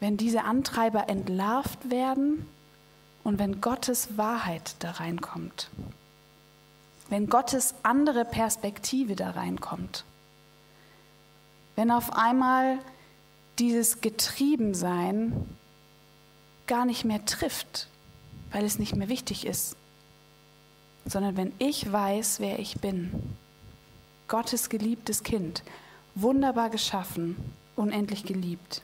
wenn 0.00 0.16
diese 0.16 0.42
Antreiber 0.42 1.08
entlarvt 1.08 1.90
werden 1.90 2.44
und 3.28 3.38
wenn 3.38 3.60
Gottes 3.60 4.16
Wahrheit 4.16 4.76
da 4.78 4.92
reinkommt. 4.92 5.68
Wenn 7.10 7.28
Gottes 7.28 7.74
andere 7.82 8.24
Perspektive 8.24 9.16
da 9.16 9.32
reinkommt. 9.32 10.06
Wenn 11.76 11.90
auf 11.90 12.14
einmal 12.14 12.78
dieses 13.58 14.00
Getriebensein 14.00 15.46
gar 16.66 16.86
nicht 16.86 17.04
mehr 17.04 17.22
trifft, 17.26 17.88
weil 18.50 18.64
es 18.64 18.78
nicht 18.78 18.96
mehr 18.96 19.10
wichtig 19.10 19.44
ist, 19.44 19.76
sondern 21.04 21.36
wenn 21.36 21.52
ich 21.58 21.92
weiß, 21.92 22.40
wer 22.40 22.58
ich 22.58 22.80
bin. 22.80 23.12
Gottes 24.26 24.70
geliebtes 24.70 25.22
Kind, 25.22 25.64
wunderbar 26.14 26.70
geschaffen, 26.70 27.36
unendlich 27.76 28.24
geliebt. 28.24 28.80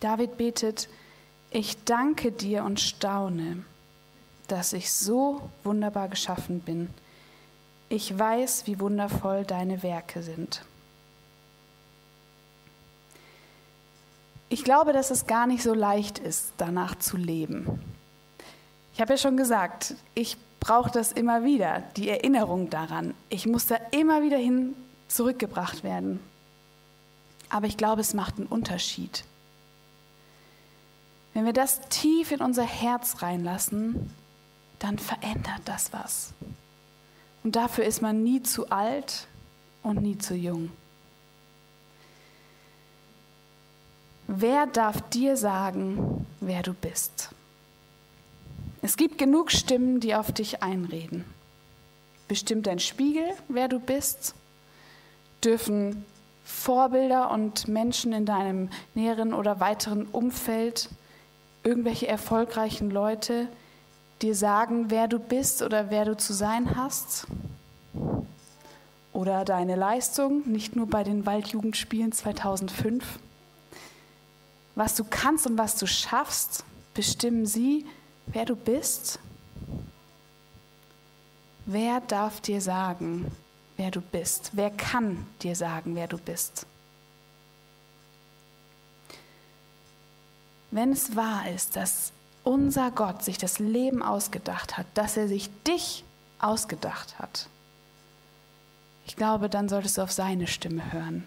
David 0.00 0.38
betet, 0.38 0.88
ich 1.50 1.84
danke 1.84 2.32
dir 2.32 2.64
und 2.64 2.80
staune, 2.80 3.64
dass 4.48 4.72
ich 4.72 4.92
so 4.92 5.50
wunderbar 5.62 6.08
geschaffen 6.08 6.60
bin. 6.60 6.90
Ich 7.88 8.18
weiß, 8.18 8.66
wie 8.66 8.80
wundervoll 8.80 9.44
deine 9.44 9.82
Werke 9.82 10.22
sind. 10.22 10.62
Ich 14.48 14.64
glaube, 14.64 14.92
dass 14.92 15.10
es 15.10 15.26
gar 15.26 15.46
nicht 15.46 15.62
so 15.62 15.74
leicht 15.74 16.18
ist, 16.18 16.54
danach 16.56 16.96
zu 16.98 17.16
leben. 17.16 17.80
Ich 18.94 19.00
habe 19.00 19.12
ja 19.12 19.16
schon 19.16 19.36
gesagt, 19.36 19.94
ich 20.14 20.36
brauche 20.58 20.90
das 20.90 21.12
immer 21.12 21.44
wieder, 21.44 21.82
die 21.96 22.08
Erinnerung 22.08 22.70
daran. 22.70 23.14
Ich 23.28 23.46
muss 23.46 23.66
da 23.66 23.76
immer 23.92 24.22
wieder 24.22 24.38
hin 24.38 24.74
zurückgebracht 25.08 25.84
werden. 25.84 26.20
Aber 27.48 27.66
ich 27.66 27.76
glaube, 27.76 28.00
es 28.00 28.14
macht 28.14 28.38
einen 28.38 28.46
Unterschied. 28.46 29.24
Wenn 31.40 31.46
wir 31.46 31.52
das 31.54 31.80
tief 31.88 32.32
in 32.32 32.42
unser 32.42 32.64
Herz 32.64 33.22
reinlassen, 33.22 34.10
dann 34.78 34.98
verändert 34.98 35.62
das 35.64 35.90
was. 35.90 36.34
Und 37.42 37.56
dafür 37.56 37.86
ist 37.86 38.02
man 38.02 38.22
nie 38.22 38.42
zu 38.42 38.68
alt 38.68 39.26
und 39.82 40.02
nie 40.02 40.18
zu 40.18 40.34
jung. 40.34 40.70
Wer 44.26 44.66
darf 44.66 45.00
dir 45.08 45.38
sagen, 45.38 46.26
wer 46.40 46.62
du 46.62 46.74
bist? 46.74 47.30
Es 48.82 48.98
gibt 48.98 49.16
genug 49.16 49.50
Stimmen, 49.50 49.98
die 49.98 50.14
auf 50.14 50.32
dich 50.32 50.62
einreden. 50.62 51.24
Bestimmt 52.28 52.66
dein 52.66 52.80
Spiegel, 52.80 53.32
wer 53.48 53.68
du 53.68 53.80
bist? 53.80 54.34
Dürfen 55.42 56.04
Vorbilder 56.44 57.30
und 57.30 57.66
Menschen 57.66 58.12
in 58.12 58.26
deinem 58.26 58.68
näheren 58.94 59.32
oder 59.32 59.58
weiteren 59.58 60.04
Umfeld 60.04 60.90
irgendwelche 61.62 62.08
erfolgreichen 62.08 62.90
Leute 62.90 63.48
dir 64.22 64.34
sagen, 64.34 64.90
wer 64.90 65.08
du 65.08 65.18
bist 65.18 65.62
oder 65.62 65.90
wer 65.90 66.04
du 66.04 66.16
zu 66.16 66.32
sein 66.32 66.76
hast? 66.76 67.26
Oder 69.12 69.44
deine 69.44 69.76
Leistung, 69.76 70.48
nicht 70.48 70.76
nur 70.76 70.86
bei 70.86 71.02
den 71.02 71.26
Waldjugendspielen 71.26 72.12
2005? 72.12 73.18
Was 74.74 74.94
du 74.94 75.04
kannst 75.04 75.46
und 75.46 75.58
was 75.58 75.76
du 75.76 75.86
schaffst, 75.86 76.64
bestimmen 76.94 77.44
sie, 77.44 77.86
wer 78.26 78.44
du 78.44 78.56
bist? 78.56 79.18
Wer 81.66 82.00
darf 82.00 82.40
dir 82.40 82.60
sagen, 82.60 83.30
wer 83.76 83.90
du 83.90 84.00
bist? 84.00 84.50
Wer 84.54 84.70
kann 84.70 85.26
dir 85.42 85.54
sagen, 85.54 85.94
wer 85.94 86.08
du 86.08 86.18
bist? 86.18 86.66
Wenn 90.70 90.92
es 90.92 91.16
wahr 91.16 91.48
ist, 91.50 91.76
dass 91.76 92.12
unser 92.44 92.90
Gott 92.90 93.24
sich 93.24 93.38
das 93.38 93.58
Leben 93.58 94.02
ausgedacht 94.02 94.78
hat, 94.78 94.86
dass 94.94 95.16
er 95.16 95.28
sich 95.28 95.50
dich 95.64 96.04
ausgedacht 96.38 97.18
hat, 97.18 97.48
ich 99.06 99.16
glaube, 99.16 99.48
dann 99.48 99.68
solltest 99.68 99.98
du 99.98 100.02
auf 100.02 100.12
seine 100.12 100.46
Stimme 100.46 100.92
hören, 100.92 101.26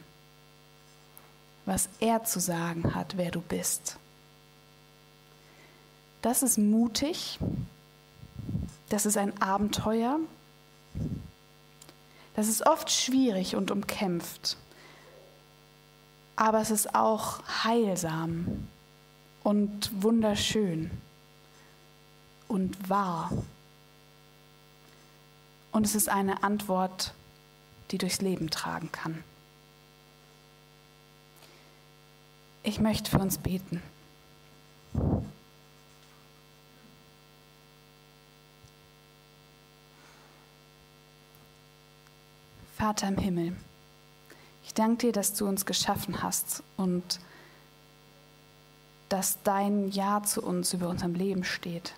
was 1.65 1.89
er 1.99 2.23
zu 2.23 2.39
sagen 2.39 2.95
hat, 2.95 3.17
wer 3.17 3.31
du 3.31 3.41
bist. 3.41 3.97
Das 6.21 6.43
ist 6.43 6.57
mutig, 6.57 7.39
das 8.87 9.05
ist 9.05 9.17
ein 9.17 9.41
Abenteuer, 9.41 10.19
das 12.35 12.47
ist 12.47 12.65
oft 12.65 12.89
schwierig 12.89 13.57
und 13.57 13.69
umkämpft, 13.69 14.55
aber 16.37 16.61
es 16.61 16.71
ist 16.71 16.95
auch 16.95 17.43
heilsam 17.65 18.67
und 19.43 19.91
wunderschön 20.01 20.89
und 22.47 22.89
wahr. 22.89 23.31
Und 25.71 25.85
es 25.85 25.95
ist 25.95 26.09
eine 26.09 26.43
Antwort, 26.43 27.13
die 27.91 27.97
durchs 27.97 28.21
Leben 28.21 28.49
tragen 28.49 28.91
kann. 28.91 29.23
Ich 32.63 32.79
möchte 32.79 33.11
für 33.11 33.19
uns 33.19 33.37
beten. 33.37 33.81
Vater 42.77 43.07
im 43.07 43.17
Himmel, 43.17 43.55
ich 44.65 44.73
danke 44.73 45.07
dir, 45.07 45.11
dass 45.13 45.33
du 45.33 45.47
uns 45.47 45.65
geschaffen 45.65 46.21
hast 46.21 46.63
und 46.77 47.19
dass 49.13 49.37
dein 49.43 49.91
Ja 49.91 50.23
zu 50.23 50.41
uns 50.41 50.73
über 50.73 50.89
unserem 50.89 51.13
Leben 51.13 51.43
steht. 51.43 51.93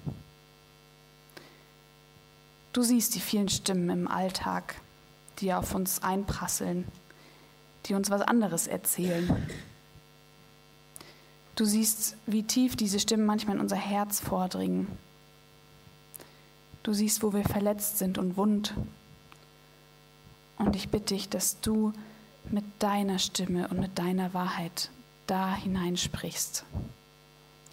Du 2.74 2.82
siehst 2.82 3.16
die 3.16 3.22
vielen 3.22 3.48
Stimmen 3.48 3.90
im 3.90 4.08
Alltag, 4.10 4.76
die 5.40 5.54
auf 5.54 5.74
uns 5.74 6.04
einprasseln, 6.04 6.86
die 7.86 7.94
uns 7.94 8.10
was 8.10 8.22
anderes 8.22 8.68
erzählen. 8.68 9.48
Du 11.56 11.64
siehst, 11.64 12.18
wie 12.26 12.44
tief 12.44 12.76
diese 12.76 13.00
Stimmen 13.00 13.26
manchmal 13.26 13.56
in 13.56 13.62
unser 13.62 13.78
Herz 13.78 14.20
vordringen. 14.20 14.90
Du 16.84 16.92
siehst, 16.92 17.24
wo 17.24 17.32
wir 17.32 17.46
verletzt 17.46 17.98
sind 17.98 18.18
und 18.18 18.36
wund. 18.36 18.74
Und 20.58 20.76
ich 20.76 20.90
bitte 20.90 21.14
dich, 21.14 21.30
dass 21.30 21.62
du 21.62 21.94
mit 22.52 22.66
deiner 22.80 23.20
Stimme 23.20 23.70
und 23.70 23.80
mit 23.80 23.98
deiner 23.98 24.34
Wahrheit 24.34 24.90
da 25.28 25.56
hineinsprichst. 25.56 26.66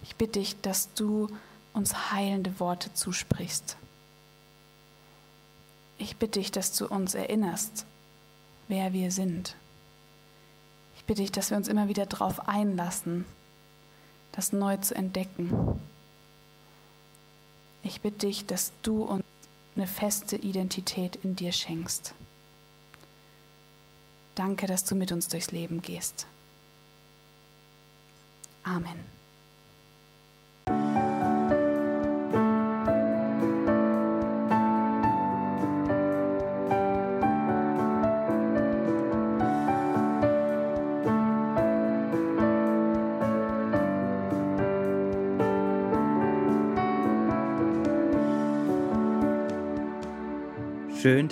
Ich 0.03 0.15
bitte 0.15 0.39
dich, 0.39 0.59
dass 0.61 0.93
du 0.93 1.29
uns 1.73 2.11
heilende 2.11 2.59
Worte 2.59 2.93
zusprichst. 2.93 3.77
Ich 5.97 6.17
bitte 6.17 6.39
dich, 6.39 6.51
dass 6.51 6.77
du 6.77 6.87
uns 6.87 7.15
erinnerst, 7.15 7.85
wer 8.67 8.93
wir 8.93 9.11
sind. 9.11 9.55
Ich 10.97 11.05
bitte 11.05 11.21
dich, 11.21 11.31
dass 11.31 11.49
wir 11.49 11.57
uns 11.57 11.67
immer 11.67 11.87
wieder 11.87 12.05
darauf 12.05 12.47
einlassen, 12.47 13.25
das 14.33 14.51
neu 14.51 14.77
zu 14.77 14.95
entdecken. 14.95 15.79
Ich 17.83 18.01
bitte 18.01 18.27
dich, 18.27 18.45
dass 18.45 18.71
du 18.81 19.03
uns 19.03 19.23
eine 19.75 19.87
feste 19.87 20.35
Identität 20.35 21.15
in 21.17 21.35
dir 21.35 21.51
schenkst. 21.51 22.13
Danke, 24.35 24.67
dass 24.67 24.83
du 24.83 24.95
mit 24.95 25.11
uns 25.11 25.27
durchs 25.27 25.51
Leben 25.51 25.81
gehst. 25.81 26.27
Amen. 28.63 29.22